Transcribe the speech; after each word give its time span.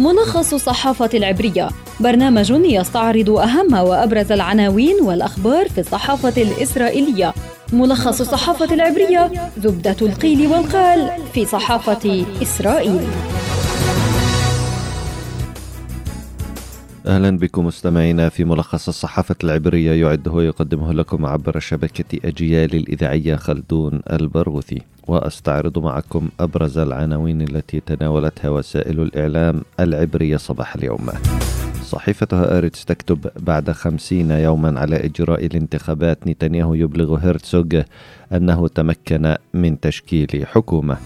ملخص 0.00 0.54
الصحافة 0.54 1.10
العبرية. 1.14 1.68
برنامج 2.00 2.50
يستعرض 2.50 3.30
أهم 3.30 3.74
وأبرز 3.74 4.32
العناوين 4.32 5.00
والأخبار 5.02 5.68
في 5.68 5.80
الصحافة 5.80 6.42
الإسرائيلية. 6.42 7.34
ملخص 7.72 8.20
الصحافة 8.20 8.74
العبرية 8.74 9.30
زبدة 9.58 9.96
القيل 10.02 10.46
والقال 10.46 11.10
في 11.34 11.44
صحافة 11.44 12.24
إسرائيل. 12.42 13.00
أهلا 17.06 17.38
بكم 17.38 17.66
مستمعينا 17.66 18.28
في 18.28 18.44
ملخص 18.44 18.88
الصحافة 18.88 19.36
العبرية 19.44 19.92
يعده 20.06 20.32
ويقدمه 20.32 20.92
لكم 20.92 21.26
عبر 21.26 21.58
شبكة 21.58 22.28
أجيال 22.28 22.74
الإذاعية 22.74 23.36
خلدون 23.36 24.00
البرغوثي. 24.12 24.82
وأستعرض 25.06 25.78
معكم 25.78 26.28
أبرز 26.40 26.78
العناوين 26.78 27.42
التي 27.42 27.80
تناولتها 27.80 28.50
وسائل 28.50 29.00
الإعلام 29.00 29.62
العبرية 29.80 30.36
صباح 30.36 30.74
اليوم. 30.74 31.08
صحيفة 31.82 32.26
هآرتس 32.32 32.84
تكتب 32.84 33.26
بعد 33.36 33.70
خمسين 33.70 34.30
يوما 34.30 34.80
على 34.80 35.04
إجراء 35.04 35.46
الانتخابات 35.46 36.26
نتنياهو 36.26 36.74
يبلغ 36.74 37.18
هرتسوغ 37.18 37.82
أنه 38.32 38.68
تمكن 38.68 39.36
من 39.54 39.80
تشكيل 39.80 40.46
حكومة. 40.46 40.96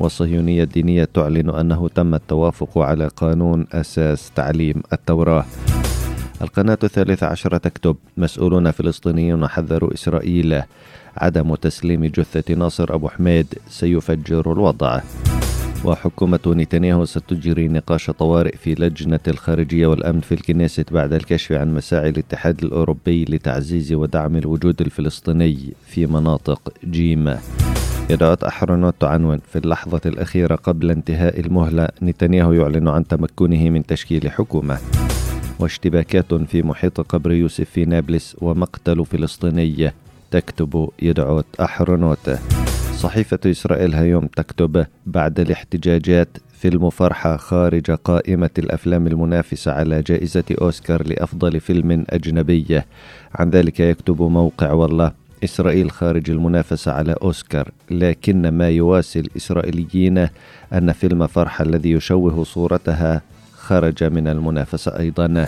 والصهيونية 0.00 0.62
الدينية 0.62 1.04
تعلن 1.04 1.50
أنه 1.50 1.88
تم 1.88 2.14
التوافق 2.14 2.78
على 2.78 3.08
قانون 3.08 3.66
أساس 3.72 4.30
تعليم 4.34 4.82
التوراة. 4.92 5.44
القناة 6.42 6.78
الثالثة 6.84 7.26
عشرة 7.26 7.56
تكتب 7.56 7.96
مسؤولون 8.16 8.70
فلسطينيون 8.70 9.48
حذروا 9.48 9.94
إسرائيل 9.94 10.62
عدم 11.16 11.54
تسليم 11.54 12.06
جثة 12.06 12.54
ناصر 12.54 12.94
أبو 12.94 13.08
حميد 13.08 13.54
سيفجر 13.68 14.52
الوضع. 14.52 15.00
وحكومة 15.84 16.40
نتنياهو 16.46 17.04
ستجري 17.04 17.68
نقاش 17.68 18.10
طوارئ 18.10 18.56
في 18.56 18.74
لجنة 18.74 19.20
الخارجية 19.28 19.86
والأمن 19.86 20.20
في 20.20 20.32
الكنيست 20.32 20.92
بعد 20.92 21.12
الكشف 21.12 21.52
عن 21.52 21.74
مساعي 21.74 22.08
الاتحاد 22.08 22.64
الأوروبي 22.64 23.24
لتعزيز 23.24 23.92
ودعم 23.92 24.36
الوجود 24.36 24.80
الفلسطيني 24.80 25.72
في 25.86 26.06
مناطق 26.06 26.72
جيم 26.84 27.36
إدارة 28.10 28.48
أحرنوت 28.48 28.94
تعنون 29.00 29.38
في 29.52 29.58
اللحظة 29.58 30.00
الأخيرة 30.06 30.54
قبل 30.54 30.90
انتهاء 30.90 31.40
المهلة 31.40 31.88
نتنياهو 32.02 32.52
يعلن 32.52 32.88
عن 32.88 33.06
تمكنه 33.06 33.70
من 33.70 33.86
تشكيل 33.86 34.30
حكومة. 34.30 34.78
واشتباكات 35.58 36.34
في 36.34 36.62
محيط 36.62 37.00
قبر 37.00 37.32
يوسف 37.32 37.70
في 37.70 37.84
نابلس 37.84 38.36
ومقتل 38.40 39.04
فلسطيني 39.04 39.92
تكتب 40.30 40.88
يدعوت 41.02 41.46
أحرنوت. 41.60 42.30
صحيفة 42.94 43.38
إسرائيل 43.46 43.94
هيوم 43.94 44.26
تكتب 44.26 44.86
بعد 45.06 45.40
الاحتجاجات 45.40 46.28
فيلم 46.52 46.90
فرحة 46.90 47.36
خارج 47.36 47.90
قائمة 47.90 48.50
الأفلام 48.58 49.06
المنافسة 49.06 49.72
على 49.72 50.02
جائزة 50.02 50.44
أوسكار 50.60 51.06
لأفضل 51.06 51.60
فيلم 51.60 52.04
أجنبي. 52.10 52.82
عن 53.34 53.50
ذلك 53.50 53.80
يكتب 53.80 54.22
موقع 54.22 54.72
والله 54.72 55.12
إسرائيل 55.44 55.90
خارج 55.90 56.30
المنافسة 56.30 56.92
على 56.92 57.14
أوسكار 57.22 57.70
لكن 57.90 58.48
ما 58.48 58.68
يواسي 58.68 59.20
الإسرائيليين 59.20 60.28
أن 60.72 60.92
فيلم 60.92 61.26
فرحة 61.26 61.64
الذي 61.64 61.90
يشوه 61.90 62.44
صورتها 62.44 63.22
خرج 63.64 64.04
من 64.04 64.28
المنافسة 64.28 64.98
أيضا. 64.98 65.46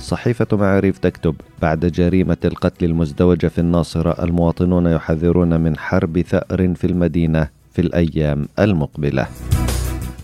صحيفة 0.00 0.46
معاريف 0.52 0.98
تكتب 0.98 1.34
بعد 1.62 1.86
جريمة 1.86 2.36
القتل 2.44 2.84
المزدوجة 2.84 3.46
في 3.46 3.58
الناصرة 3.58 4.24
المواطنون 4.24 4.86
يحذرون 4.86 5.60
من 5.60 5.78
حرب 5.78 6.20
ثأر 6.20 6.74
في 6.74 6.86
المدينة 6.86 7.48
في 7.72 7.82
الأيام 7.82 8.48
المقبلة. 8.58 9.26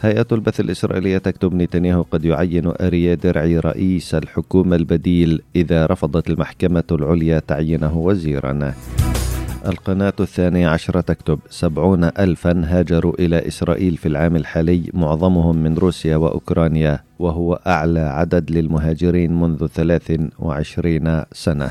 هيئة 0.02 0.26
البث 0.32 0.60
الإسرائيلية 0.60 1.18
تكتب 1.18 1.54
نتنياهو 1.54 2.02
قد 2.02 2.24
يعين 2.24 2.72
أريا 2.80 3.14
درعي 3.14 3.58
رئيس 3.58 4.14
الحكومة 4.14 4.76
البديل 4.76 5.42
إذا 5.56 5.86
رفضت 5.86 6.30
المحكمة 6.30 6.84
العليا 6.92 7.38
تعيينه 7.38 7.96
وزيرا. 7.96 8.74
القناة 9.66 10.12
الثانية 10.20 10.68
عشرة 10.68 11.00
تكتب 11.00 11.38
سبعون 11.50 12.04
ألفا 12.04 12.62
هاجروا 12.64 13.12
إلى 13.18 13.48
إسرائيل 13.48 13.96
في 13.96 14.08
العام 14.08 14.36
الحالي 14.36 14.90
معظمهم 14.94 15.56
من 15.56 15.74
روسيا 15.74 16.16
وأوكرانيا. 16.16 17.07
وهو 17.18 17.54
أعلى 17.66 18.00
عدد 18.00 18.50
للمهاجرين 18.50 19.40
منذ 19.40 19.66
23 19.66 21.24
سنة. 21.32 21.70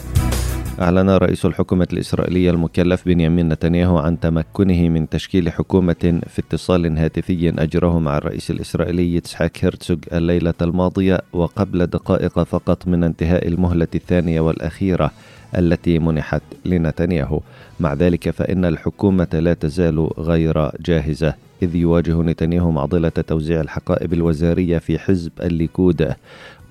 أعلن 0.81 1.09
رئيس 1.09 1.45
الحكومة 1.45 1.87
الإسرائيلية 1.93 2.51
المكلف 2.51 3.05
بنيامين 3.05 3.49
نتنياهو 3.49 3.97
عن 3.97 4.19
تمكنه 4.19 4.89
من 4.89 5.09
تشكيل 5.09 5.51
حكومة 5.51 6.21
في 6.27 6.39
اتصال 6.39 6.97
هاتفي 6.97 7.49
أجره 7.49 7.99
مع 7.99 8.17
الرئيس 8.17 8.51
الإسرائيلي 8.51 9.15
يتسحاك 9.15 9.65
هرتسوغ 9.65 9.97
الليلة 10.13 10.53
الماضية 10.61 11.21
وقبل 11.33 11.85
دقائق 11.85 12.43
فقط 12.43 12.87
من 12.87 13.03
انتهاء 13.03 13.47
المهلة 13.47 13.87
الثانية 13.95 14.39
والأخيرة 14.39 15.11
التي 15.57 15.99
منحت 15.99 16.41
لنتنياهو. 16.65 17.41
مع 17.79 17.93
ذلك 17.93 18.29
فإن 18.29 18.65
الحكومة 18.65 19.27
لا 19.33 19.53
تزال 19.53 20.09
غير 20.17 20.71
جاهزة. 20.79 21.46
إذ 21.63 21.75
يواجه 21.75 22.21
نتنياهو 22.21 22.71
معضلة 22.71 23.09
توزيع 23.09 23.61
الحقائب 23.61 24.13
الوزارية 24.13 24.77
في 24.77 24.99
حزب 24.99 25.31
الليكود. 25.41 26.13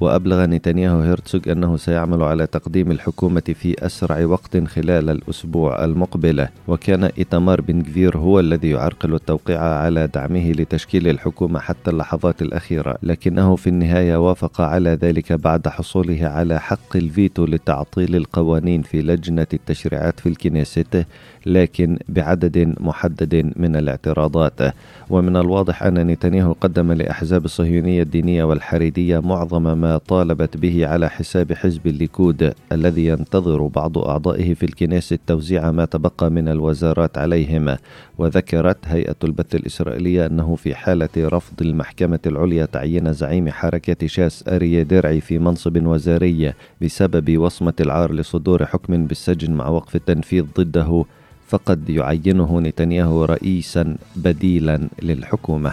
وأبلغ 0.00 0.44
نتنياهو 0.44 1.00
هيرتسوغ 1.00 1.40
أنه 1.52 1.76
سيعمل 1.76 2.22
على 2.22 2.46
تقديم 2.46 2.90
الحكومة 2.90 3.42
في 3.54 3.86
أسرع 3.86 4.24
وقت 4.24 4.56
خلال 4.56 5.10
الأسبوع 5.10 5.84
المقبل. 5.84 6.46
وكان 6.68 7.04
إيتمار 7.04 7.60
بن 7.60 7.82
غفير 7.82 8.18
هو 8.18 8.40
الذي 8.40 8.70
يعرقل 8.70 9.14
التوقيع 9.14 9.60
على 9.60 10.06
دعمه 10.06 10.52
لتشكيل 10.52 11.08
الحكومة 11.08 11.58
حتى 11.58 11.90
اللحظات 11.90 12.42
الأخيرة. 12.42 12.98
لكنه 13.02 13.56
في 13.56 13.66
النهاية 13.66 14.28
وافق 14.28 14.60
على 14.60 14.90
ذلك 14.90 15.32
بعد 15.32 15.68
حصوله 15.68 16.26
على 16.26 16.60
حق 16.60 16.96
الفيتو 16.96 17.44
لتعطيل 17.44 18.16
القوانين 18.16 18.82
في 18.82 19.02
لجنة 19.02 19.46
التشريعات 19.52 20.20
في 20.20 20.28
الكنيست 20.28 21.06
لكن 21.46 21.98
بعدد 22.08 22.74
محدد 22.80 23.52
من 23.56 23.76
الاعتراضات. 23.76 24.74
ومن 25.10 25.36
الواضح 25.36 25.82
أن 25.82 26.06
نتنياهو 26.06 26.52
قدم 26.52 26.92
لأحزاب 26.92 27.44
الصهيونية 27.44 28.02
الدينية 28.02 28.44
والحريدية 28.44 29.18
معظم 29.18 29.78
ما 29.78 29.98
طالبت 29.98 30.56
به 30.56 30.86
على 30.86 31.10
حساب 31.10 31.52
حزب 31.52 31.86
الليكود 31.86 32.52
الذي 32.72 33.06
ينتظر 33.06 33.66
بعض 33.66 33.98
أعضائه 33.98 34.54
في 34.54 34.62
الكنيسة 34.62 35.18
توزيع 35.26 35.70
ما 35.70 35.84
تبقى 35.84 36.30
من 36.30 36.48
الوزارات 36.48 37.18
عليهم. 37.18 37.76
وذكرت 38.18 38.78
هيئة 38.86 39.16
البث 39.24 39.54
الإسرائيلية 39.54 40.26
أنه 40.26 40.54
في 40.54 40.74
حالة 40.74 41.08
رفض 41.18 41.62
المحكمة 41.62 42.18
العليا 42.26 42.64
تعيين 42.64 43.12
زعيم 43.12 43.48
حركة 43.48 44.06
شاس 44.06 44.44
أريا 44.48 44.82
درعي 44.82 45.20
في 45.20 45.38
منصب 45.38 45.86
وزاري 45.86 46.52
بسبب 46.82 47.38
وصمة 47.38 47.74
العار 47.80 48.12
لصدور 48.12 48.66
حكم 48.66 49.06
بالسجن 49.06 49.52
مع 49.52 49.68
وقف 49.68 49.96
التنفيذ 49.96 50.44
ضده. 50.58 51.04
فقد 51.46 51.90
يعينه 51.90 52.60
نتنياهو 52.60 53.24
رئيسا 53.24 53.96
بديلا 54.16 54.88
للحكومة. 55.02 55.72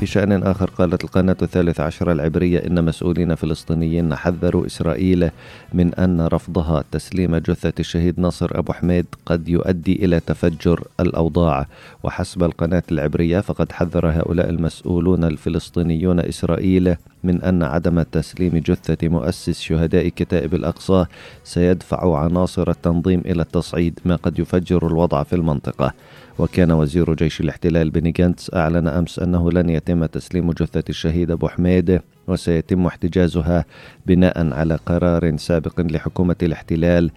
في 0.00 0.06
شأن 0.06 0.42
آخر 0.42 0.70
قالت 0.70 1.04
القناة 1.04 1.36
الثالث 1.42 1.80
عشر 1.80 2.12
العبرية 2.12 2.58
إن 2.58 2.84
مسؤولين 2.84 3.34
فلسطينيين 3.34 4.14
حذروا 4.14 4.66
إسرائيل 4.66 5.30
من 5.72 5.94
أن 5.94 6.20
رفضها 6.20 6.84
تسليم 6.92 7.36
جثة 7.36 7.72
الشهيد 7.80 8.20
ناصر 8.20 8.58
أبو 8.58 8.72
حميد 8.72 9.06
قد 9.26 9.48
يؤدي 9.48 10.04
إلى 10.04 10.20
تفجر 10.20 10.84
الأوضاع. 11.00 11.66
وحسب 12.02 12.42
القناة 12.42 12.82
العبرية 12.92 13.40
فقد 13.40 13.72
حذر 13.72 14.10
هؤلاء 14.10 14.50
المسؤولون 14.50 15.24
الفلسطينيون 15.24 16.20
إسرائيل 16.20 16.96
من 17.26 17.42
أن 17.42 17.62
عدم 17.62 18.02
تسليم 18.02 18.58
جثة 18.58 19.08
مؤسس 19.08 19.60
شهداء 19.60 20.08
كتائب 20.08 20.54
الأقصى 20.54 21.04
سيدفع 21.44 22.18
عناصر 22.18 22.70
التنظيم 22.70 23.22
إلى 23.26 23.42
التصعيد 23.42 23.98
ما 24.04 24.16
قد 24.16 24.38
يفجر 24.38 24.86
الوضع 24.86 25.22
في 25.22 25.36
المنطقة. 25.36 25.92
وكان 26.38 26.72
وزير 26.72 27.14
جيش 27.14 27.40
الاحتلال 27.40 27.90
بني 27.90 28.10
جانتس 28.10 28.54
أعلن 28.54 28.88
أمس 28.88 29.18
أنه 29.18 29.50
لن 29.50 29.70
يتم 29.70 30.06
تسليم 30.06 30.52
جثة 30.52 30.84
الشهيد 30.88 31.30
أبو 31.30 31.48
حميد 31.48 32.00
وسيتم 32.28 32.86
احتجازها 32.86 33.64
بناء 34.06 34.52
على 34.52 34.78
قرار 34.86 35.36
سابق 35.36 35.80
لحكومة 35.80 36.36
الاحتلال 36.42 37.10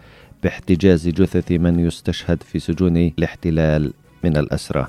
باحتجاز 0.44 1.08
جثث 1.08 1.52
من 1.52 1.80
يستشهد 1.80 2.44
في 2.44 2.60
سجون 2.60 2.98
الاحتلال 2.98 3.94
من 4.24 4.38
الأسرى. 4.38 4.88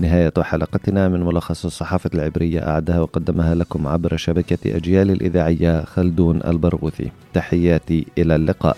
نهاية 0.00 0.32
حلقتنا 0.38 1.08
من 1.08 1.22
ملخص 1.22 1.64
الصحافة 1.64 2.10
العبرية 2.14 2.68
أعدها 2.68 3.00
وقدمها 3.00 3.54
لكم 3.54 3.86
عبر 3.86 4.16
شبكة 4.16 4.76
أجيال 4.76 5.10
الإذاعية 5.10 5.84
خلدون 5.84 6.42
البرغوثي. 6.44 7.10
تحياتي 7.34 8.06
إلى 8.18 8.36
اللقاء. 8.36 8.76